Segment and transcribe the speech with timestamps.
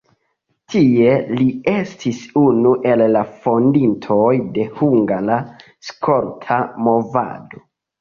[0.75, 5.41] Tie li estis unu el la fondintoj de hungara
[5.93, 7.67] skolta movado.